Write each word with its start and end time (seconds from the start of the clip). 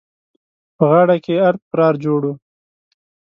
په 0.77 0.83
غاړه 0.91 1.15
کې 1.23 1.33
يې 1.37 1.41
ارت 1.47 1.61
پرار 1.71 1.93
جوړ 2.03 2.21
وو. 2.27 2.33